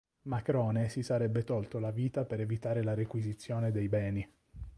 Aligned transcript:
Macrone 0.23 0.89
si 0.89 1.03
sarebbe 1.03 1.43
tolto 1.43 1.77
la 1.77 1.91
vita 1.91 2.25
per 2.25 2.39
evitare 2.41 2.81
la 2.81 2.95
requisizione 2.95 3.71
dei 3.71 3.87
beni. 3.87 4.27